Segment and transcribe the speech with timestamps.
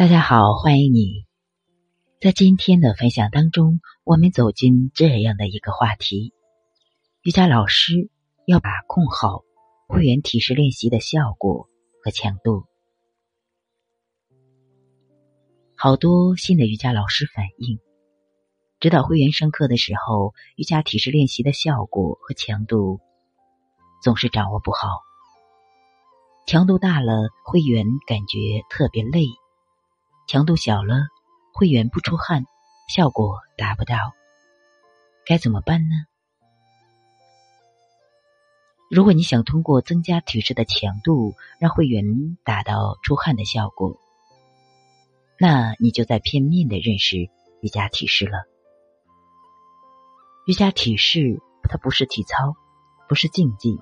[0.00, 1.26] 大家好，欢迎你。
[2.22, 6.32] 在今天的分享当中，我们走进这样的一个话题：
[7.20, 8.08] 瑜伽老师
[8.46, 9.42] 要把控好
[9.88, 11.68] 会员体式练习的效果
[12.02, 12.64] 和强度。
[15.76, 17.78] 好多新的瑜伽老师反映，
[18.78, 23.00] 指导会员上课的时候，瑜伽体式练习的效果和强度
[24.02, 25.02] 总是掌握不好，
[26.46, 29.26] 强度大了，会员感觉特别累。
[30.30, 31.08] 强度小了，
[31.52, 32.44] 会员不出汗，
[32.86, 34.14] 效果达不到，
[35.26, 35.96] 该怎么办呢？
[38.88, 43.98] 如果你想通过增加体式的强度，让会员达到出汗的效果，
[45.36, 47.28] 那你就在片面的认识
[47.60, 48.44] 瑜伽体式了。
[50.46, 52.54] 瑜伽体式它不是体操，
[53.08, 53.80] 不是竞技，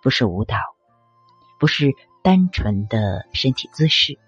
[0.00, 0.58] 不是舞蹈，
[1.58, 4.20] 不是单纯的身体姿势。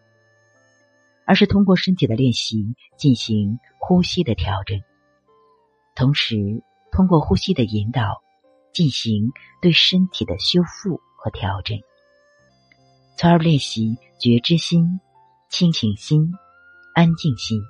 [1.27, 4.79] 而是通过身体的练习进行呼吸的调整，
[5.95, 8.23] 同时通过呼吸的引导
[8.73, 11.79] 进行对身体的修复和调整，
[13.17, 15.01] 从而练习觉知心、
[15.49, 16.31] 清醒心、
[16.95, 17.63] 安静心。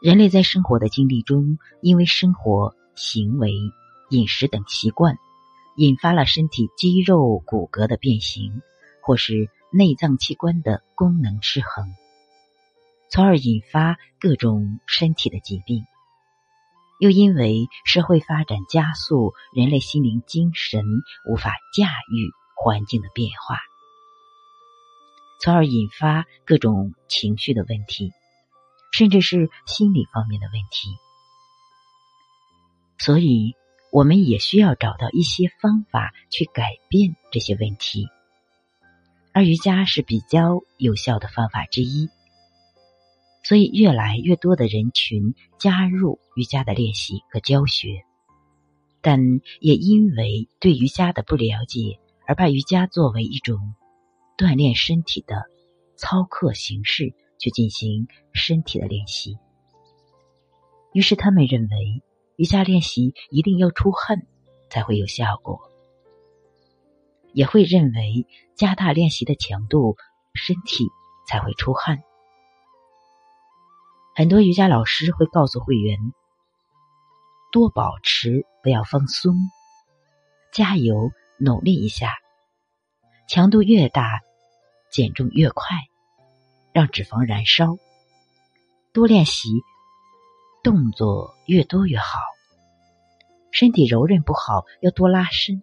[0.00, 3.52] 人类在生活的经历中，因为生活、行为、
[4.10, 5.18] 饮食等习惯，
[5.76, 8.62] 引发了身体肌肉、骨骼的变形，
[9.02, 9.50] 或是。
[9.72, 11.94] 内脏器官的功能失衡，
[13.08, 15.84] 从而引发各种身体的疾病；
[16.98, 20.84] 又因为社会发展加速，人类心灵精神
[21.26, 23.58] 无法驾驭环境的变化，
[25.40, 28.12] 从而引发各种情绪的问题，
[28.92, 30.96] 甚至是心理方面的问题。
[32.98, 33.54] 所以，
[33.90, 38.08] 我们也需要找到一些方法去改变这些问题。
[39.40, 42.10] 而瑜伽是比较有效的方法之一，
[43.42, 48.04] 所以越来越多的人群加入瑜伽的练习和教学，
[49.00, 49.18] 但
[49.58, 53.74] 也因为对瑜伽的不了解，而把瑜伽作为一种
[54.36, 55.44] 锻炼身体的
[55.96, 59.38] 操课形式去进行身体的练习。
[60.92, 62.02] 于是他们认为
[62.36, 64.26] 瑜伽练习一定要出汗
[64.68, 65.69] 才会有效果。
[67.32, 68.26] 也会认为
[68.56, 69.96] 加大练习的强度，
[70.34, 70.86] 身体
[71.26, 72.02] 才会出汗。
[74.14, 75.98] 很多瑜伽老师会告诉会员：
[77.52, 79.34] 多保持，不要放松，
[80.52, 82.14] 加油，努力一下，
[83.28, 84.20] 强度越大，
[84.90, 85.76] 减重越快，
[86.72, 87.78] 让脂肪燃烧。
[88.92, 89.48] 多练习，
[90.64, 92.18] 动作越多越好。
[93.52, 95.62] 身体柔韧不好，要多拉伸。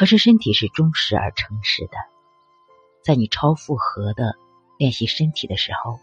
[0.00, 1.92] 可是身体是忠实而诚实的，
[3.04, 4.34] 在你超负荷的
[4.78, 6.00] 练习身体的时候，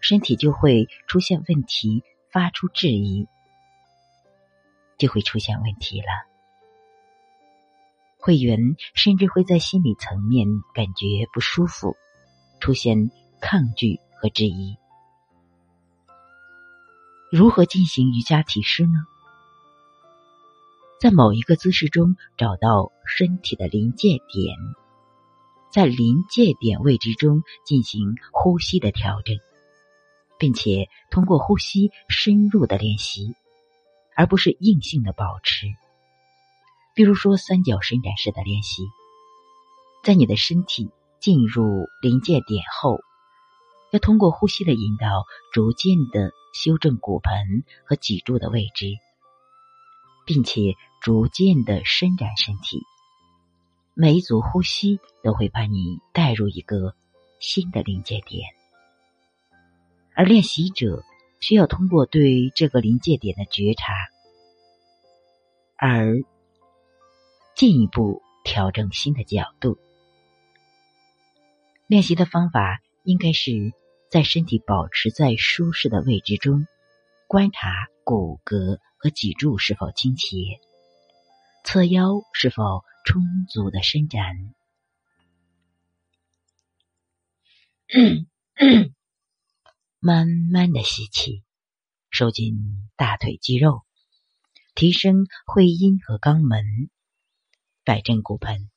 [0.00, 3.28] 身体就会出现问题，发出质疑，
[4.96, 6.06] 就会出现问题了。
[8.16, 8.58] 会员
[8.94, 11.94] 甚至会在心理层面感觉不舒服，
[12.58, 14.78] 出现抗拒和质疑。
[17.30, 19.04] 如何进行瑜伽体式呢？
[21.00, 24.56] 在某一个姿势中找到身体的临界点，
[25.72, 29.36] 在临界点位置中进行呼吸的调整，
[30.40, 33.32] 并且通过呼吸深入的练习，
[34.16, 35.66] 而不是硬性的保持。
[36.96, 38.82] 比如说三角伸展式的练习，
[40.02, 42.98] 在你的身体进入临界点后，
[43.92, 48.86] 要通过呼吸的引导，逐渐的修正骨盆和脊柱的位置。
[50.26, 52.82] 并且逐渐的伸展身体，
[53.94, 56.94] 每一组呼吸都会把你带入一个
[57.40, 58.50] 新的临界点，
[60.14, 61.02] 而练习者
[61.40, 63.94] 需要通过对这个临界点的觉察，
[65.76, 66.22] 而
[67.54, 69.78] 进一步调整新的角度。
[71.86, 73.72] 练习的方法应该是
[74.10, 76.66] 在身体保持在舒适的位置中，
[77.26, 78.78] 观察骨骼。
[79.00, 80.58] 和脊柱是否倾斜，
[81.70, 84.54] 侧腰是否充足的伸展，
[90.00, 91.44] 慢慢的吸气，
[92.08, 93.84] 收紧大腿肌肉，
[94.74, 96.88] 提升会阴和肛门，
[97.84, 98.70] 摆正骨盆，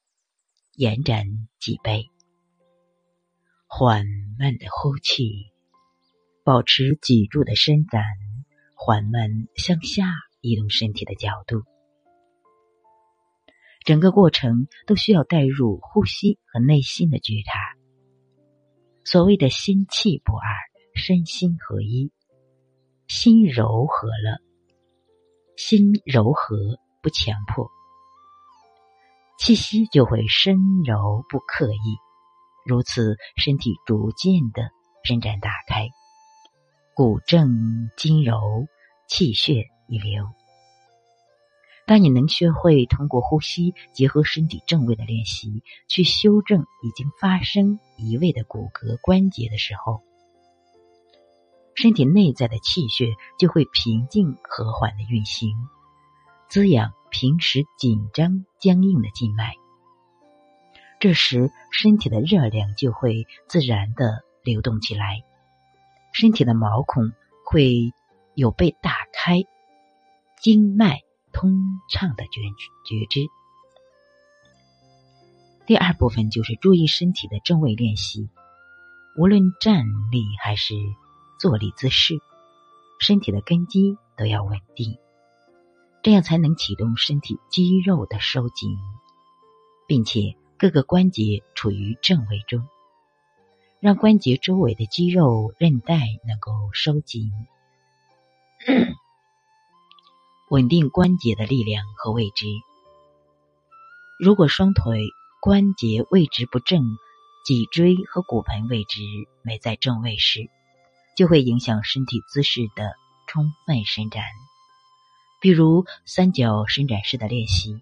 [0.73, 2.09] 延展脊背，
[3.67, 4.05] 缓
[4.38, 5.53] 慢的呼气，
[6.43, 8.03] 保持脊柱的伸展。
[8.75, 10.11] 缓慢向下
[10.41, 11.63] 移动身体的角度，
[13.83, 17.59] 整个过程都需要带入呼吸和内心的觉察。
[19.03, 20.47] 所谓的心气不二，
[20.93, 22.11] 身心合一，
[23.07, 24.39] 心柔和了，
[25.57, 27.69] 心柔和不强迫，
[29.39, 30.55] 气息就会深
[30.85, 31.97] 柔不刻意，
[32.67, 34.69] 如此身体逐渐的
[35.03, 35.89] 伸展打开，
[36.95, 38.67] 骨正筋柔，
[39.07, 40.40] 气血一流。
[41.91, 50.01] 当你能学会通过呼吸结合身体正位的练习，去修正已经发生移位的骨骼关节的时候，
[51.75, 53.07] 身体内在的气血
[53.38, 55.53] 就会平静和缓的运行，
[56.47, 59.55] 滋养平时紧张僵硬的静脉。
[60.97, 65.25] 这时，身体的热量就会自然的流动起来，
[66.13, 67.11] 身体的毛孔
[67.43, 67.91] 会
[68.33, 69.43] 有被打开，
[70.41, 71.01] 经脉。
[71.31, 72.41] 通畅的觉
[72.85, 73.27] 觉知。
[75.65, 78.29] 第二部分就是注意身体的正位练习，
[79.17, 80.75] 无论站立还是
[81.39, 82.19] 坐立姿势，
[82.99, 84.97] 身体的根基都要稳定，
[86.03, 88.77] 这样才能启动身体肌肉的收紧，
[89.87, 92.67] 并且各个关节处于正位中，
[93.79, 97.31] 让关节周围的肌肉韧带能够收紧。
[100.51, 102.45] 稳定关节的力量和位置。
[104.19, 105.00] 如果双腿
[105.42, 106.83] 关节位置不正，
[107.45, 109.00] 脊椎和骨盆位置
[109.44, 110.50] 没在正位时，
[111.15, 112.95] 就会影响身体姿势的
[113.27, 114.25] 充分伸展。
[115.39, 117.80] 比如三角伸展式的练习，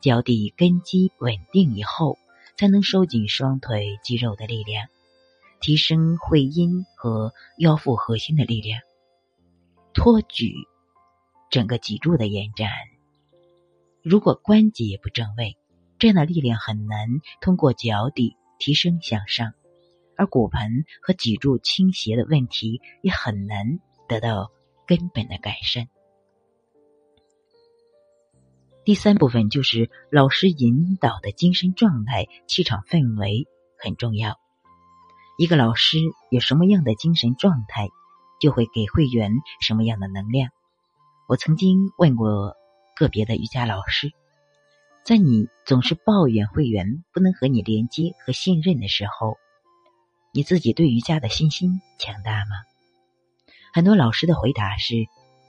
[0.00, 2.18] 脚底根基稳定以后，
[2.56, 4.88] 才能收紧双腿肌肉的力量，
[5.60, 8.80] 提升会阴和腰腹核心的力量，
[9.94, 10.52] 托举。
[11.50, 12.68] 整个脊柱的延展，
[14.02, 15.56] 如果关节不正位，
[15.98, 17.08] 这样的力量很难
[17.40, 19.54] 通过脚底提升向上，
[20.16, 24.50] 而骨盆和脊柱倾斜的问题也很难得到
[24.86, 25.88] 根本的改善。
[28.84, 33.46] 第三部分就是老师引导的精神状态、气场氛围
[33.78, 34.38] 很重要。
[35.38, 35.98] 一个老师
[36.30, 37.88] 有什么样的精神状态，
[38.40, 40.50] 就会给会员什么样的能量。
[41.28, 42.56] 我曾经问过
[42.96, 44.10] 个别的瑜伽老师，
[45.04, 49.36] 在你总是抱怨会员不能和你连接和信任的时候，
[50.32, 52.56] 你自己对瑜伽的信心强大吗？
[53.74, 54.94] 很多老师的回答是：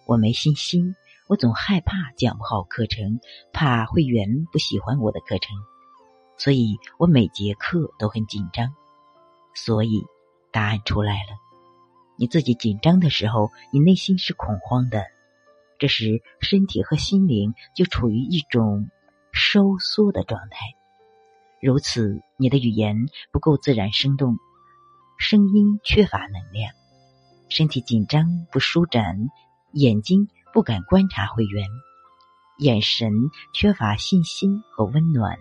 [0.05, 0.97] 我没信心，
[1.29, 3.21] 我总害怕讲不好课程，
[3.53, 5.55] 怕会员不喜欢我的课程，
[6.37, 8.75] 所以我每节课都很紧张。
[9.55, 10.05] 所以
[10.51, 11.39] 答案出来了：
[12.17, 15.05] 你自己紧张的时候，你内心是恐慌的。
[15.79, 18.89] 这时，身体和心灵就处于一种
[19.31, 20.57] 收缩的状态。
[21.61, 24.37] 如此，你的语言不够自然生动，
[25.17, 26.73] 声音缺乏能量，
[27.47, 29.29] 身体紧张不舒展，
[29.71, 31.65] 眼睛不敢观察会员，
[32.57, 33.11] 眼神
[33.53, 35.37] 缺乏信心和温暖。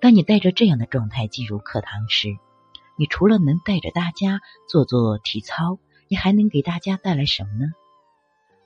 [0.00, 2.36] 当你带着这样的状态进入课堂时，
[2.98, 7.66] 你除了能带着大家做做体操，你还能给大家带来什么呢？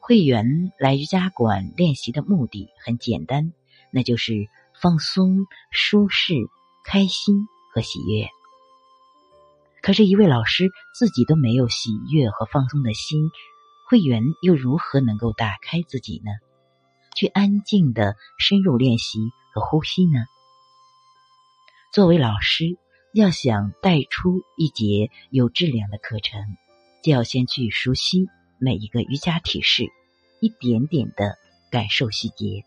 [0.07, 3.53] 会员来瑜伽馆练习的目的很简单，
[3.91, 4.47] 那就是
[4.81, 6.35] 放松、舒适、
[6.85, 8.29] 开心和喜悦。
[9.83, 13.33] 可是，一位老师自己都没有喜悦和放松的心，
[13.89, 16.31] 会员又如何能够打开自己呢？
[17.17, 19.19] 去安静的深入练习
[19.53, 20.21] 和呼吸呢？
[21.93, 22.79] 作为老师，
[23.13, 26.41] 要想带出一节有质量的课程，
[27.03, 28.29] 就要先去熟悉。
[28.59, 29.85] 每一个瑜伽体式，
[30.41, 31.37] 一点点的
[31.71, 32.65] 感受细节，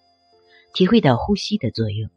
[0.74, 2.10] 体会到呼吸的作用。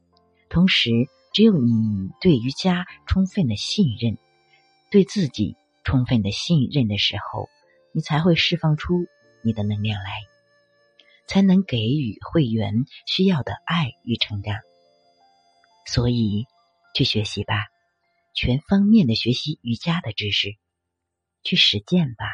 [0.49, 0.91] 同时，
[1.33, 4.19] 只有你对瑜伽充分的信任，
[4.91, 7.49] 对自己充分的信任的时候，
[7.93, 9.07] 你才会释放出
[9.43, 10.11] 你的能量来，
[11.27, 14.57] 才能给予会员需要的爱与成长。
[15.87, 16.47] 所以，
[16.95, 17.67] 去学习吧，
[18.35, 20.57] 全方面的学习瑜伽的知识，
[21.43, 22.27] 去实践吧。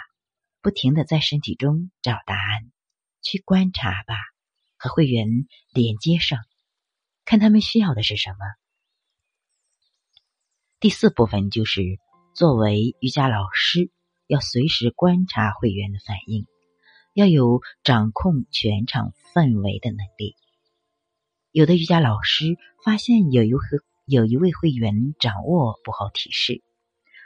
[0.60, 2.70] 不停的在身体中找答案，
[3.22, 4.14] 去观察吧，
[4.76, 6.40] 和会员连接上，
[7.24, 8.38] 看他们需要的是什么。
[10.80, 11.82] 第四部分就是
[12.34, 13.90] 作为瑜伽老师，
[14.26, 16.46] 要随时观察会员的反应，
[17.14, 20.36] 要有掌控全场氛围的能力。
[21.50, 23.60] 有的瑜伽老师发现有一位
[24.06, 26.62] 有一位会员掌握不好体式，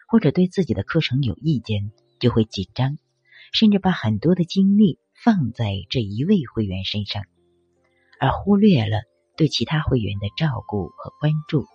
[0.06, 2.98] 或者对自己的课程有意见，就会紧张。
[3.52, 7.22] 甚至把很多的精力放在这一位会员身上，
[8.18, 9.02] 而忽略了
[9.36, 11.66] 对其他会员的照顾和关注，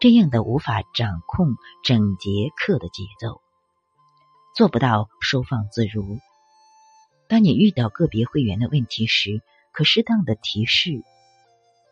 [0.00, 3.42] 这样的无法掌控整节课的节奏，
[4.56, 6.18] 做不到收放自如。
[7.28, 9.42] 当你遇到个别会员的问题时，
[9.72, 11.02] 可适当的提示、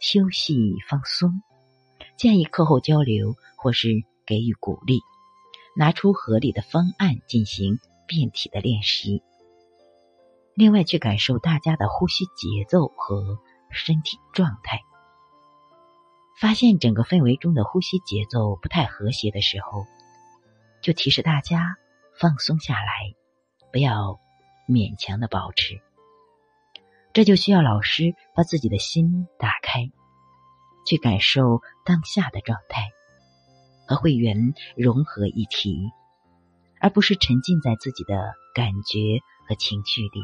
[0.01, 1.43] 休息、放松，
[2.17, 5.01] 建议课后交流，或是给予鼓励，
[5.77, 7.79] 拿出合理的方案进行
[8.11, 9.23] 变体的练习。
[10.57, 13.39] 另外，去感受大家的呼吸节奏和
[13.71, 14.81] 身体状态，
[16.41, 19.87] 发现整个氛围中的呼吸节奏不太和谐的时候，
[20.83, 21.77] 就提示大家
[22.19, 23.15] 放松下来，
[23.71, 24.19] 不要
[24.69, 25.81] 勉强的保持。
[27.13, 29.89] 这就需要老师把自己的心打开，
[30.85, 32.91] 去感受当下的状态，
[33.87, 35.91] 和会员融合一体，
[36.81, 40.23] 而不是沉浸在自己的感觉和情绪里。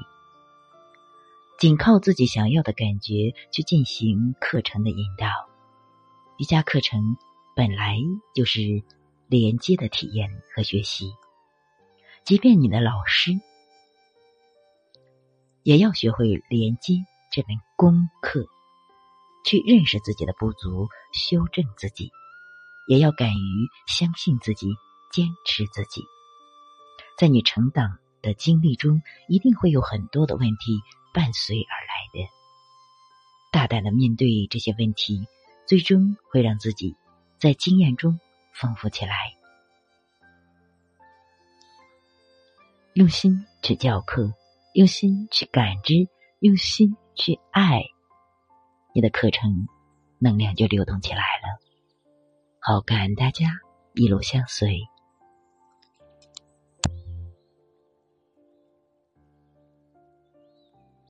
[1.59, 5.29] 仅靠自己想要的感觉去进行课程的引导，
[6.39, 7.17] 瑜伽课程
[7.55, 7.99] 本来
[8.35, 8.83] 就是
[9.29, 11.13] 连接的体验和学习。
[12.25, 13.33] 即便你的老师
[15.63, 16.95] 也要学会连接
[17.33, 18.45] 这门功课，
[19.45, 22.11] 去认识自己的不足，修正自己，
[22.89, 24.75] 也要敢于相信自己，
[25.11, 26.03] 坚持自己。
[27.17, 30.81] 在你成长的经历中，一定会有很多的问题。
[31.15, 32.29] 伴随而来的，
[33.51, 35.27] 大胆的面对这些问题，
[35.67, 36.95] 最终会让自己
[37.39, 38.21] 在经验中
[38.53, 39.33] 丰富起来。
[42.93, 44.35] 用心去教课，
[44.75, 46.07] 用心去感知，
[46.41, 47.81] 用心去爱，
[48.95, 49.67] 你的课程
[50.19, 51.59] 能量就流动起来了。
[52.61, 53.47] 好，感恩大家
[53.95, 54.83] 一路相随。